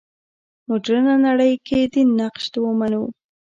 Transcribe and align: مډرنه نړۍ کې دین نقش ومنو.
مډرنه 0.67 1.15
نړۍ 1.25 1.53
کې 1.67 1.79
دین 1.93 2.09
نقش 2.19 2.45
ومنو. 2.63 3.03